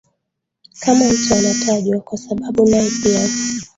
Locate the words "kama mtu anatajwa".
0.81-1.99